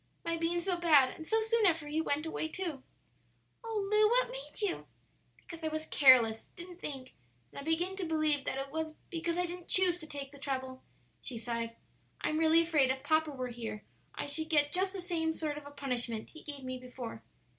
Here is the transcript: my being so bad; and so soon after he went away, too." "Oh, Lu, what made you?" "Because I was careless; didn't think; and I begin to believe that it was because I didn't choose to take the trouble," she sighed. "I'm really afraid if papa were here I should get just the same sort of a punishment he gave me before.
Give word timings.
my 0.25 0.35
being 0.35 0.59
so 0.59 0.79
bad; 0.79 1.13
and 1.15 1.27
so 1.27 1.39
soon 1.41 1.67
after 1.67 1.87
he 1.87 2.01
went 2.01 2.25
away, 2.25 2.47
too." 2.47 2.81
"Oh, 3.63 3.87
Lu, 3.91 4.09
what 4.09 4.31
made 4.31 4.59
you?" 4.59 4.87
"Because 5.37 5.63
I 5.63 5.67
was 5.67 5.85
careless; 5.85 6.47
didn't 6.55 6.81
think; 6.81 7.13
and 7.51 7.59
I 7.59 7.61
begin 7.61 7.95
to 7.97 8.05
believe 8.07 8.43
that 8.45 8.57
it 8.57 8.71
was 8.71 8.95
because 9.11 9.37
I 9.37 9.45
didn't 9.45 9.67
choose 9.67 9.99
to 9.99 10.07
take 10.07 10.31
the 10.31 10.39
trouble," 10.39 10.81
she 11.21 11.37
sighed. 11.37 11.75
"I'm 12.19 12.39
really 12.39 12.63
afraid 12.63 12.89
if 12.89 13.03
papa 13.03 13.29
were 13.29 13.49
here 13.49 13.83
I 14.15 14.25
should 14.25 14.49
get 14.49 14.73
just 14.73 14.91
the 14.93 15.01
same 15.01 15.35
sort 15.35 15.55
of 15.59 15.67
a 15.67 15.69
punishment 15.69 16.31
he 16.31 16.41
gave 16.41 16.63
me 16.63 16.79
before. 16.79 17.21